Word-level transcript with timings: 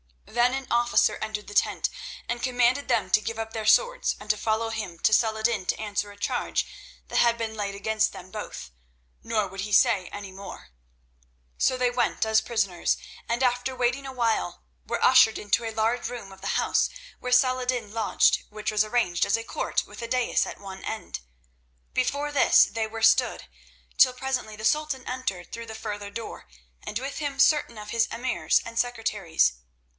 Then 0.25 0.53
an 0.53 0.65
officer 0.71 1.17
entered 1.17 1.47
the 1.47 1.53
tent, 1.53 1.89
and 2.27 2.41
commanded 2.41 2.87
them 2.87 3.11
to 3.11 3.21
give 3.21 3.37
up 3.37 3.53
their 3.53 3.65
swords 3.65 4.15
and 4.19 4.29
to 4.31 4.37
follow 4.37 4.69
him 4.69 4.97
to 4.99 5.13
Saladin 5.13 5.65
to 5.67 5.79
answer 5.79 6.09
a 6.09 6.17
charge 6.17 6.65
that 7.09 7.17
had 7.17 7.37
been 7.37 7.53
laid 7.55 7.75
against 7.75 8.11
them 8.11 8.31
both, 8.31 8.71
nor 9.21 9.47
would 9.47 9.61
he 9.61 9.73
say 9.73 10.07
any 10.07 10.31
more. 10.31 10.69
So 11.57 11.77
they 11.77 11.91
went 11.91 12.25
as 12.25 12.41
prisoners, 12.41 12.97
and 13.29 13.43
after 13.43 13.75
waiting 13.75 14.07
awhile, 14.07 14.63
were 14.87 15.03
ushered 15.03 15.37
into 15.37 15.65
a 15.65 15.71
large 15.73 16.07
room 16.09 16.31
of 16.31 16.41
the 16.41 16.57
house 16.57 16.89
where 17.19 17.31
Saladin 17.33 17.93
lodged, 17.93 18.45
which 18.49 18.71
was 18.71 18.83
arranged 18.85 19.25
as 19.25 19.37
a 19.37 19.43
court 19.43 19.83
with 19.85 20.01
a 20.01 20.07
dais 20.07 20.47
at 20.47 20.59
one 20.59 20.83
end. 20.85 21.19
Before 21.93 22.31
this 22.31 22.65
they 22.65 22.87
were 22.87 23.03
stood, 23.03 23.43
till 23.99 24.13
presently 24.13 24.55
the 24.55 24.65
Sultan 24.65 25.03
entered 25.05 25.51
through 25.51 25.67
the 25.67 25.75
further 25.75 26.09
door, 26.09 26.47
and 26.81 26.97
with 26.97 27.19
him 27.19 27.37
certain 27.37 27.77
of 27.77 27.91
his 27.91 28.07
emirs 28.11 28.61
and 28.65 28.79
secretaries. 28.79 29.53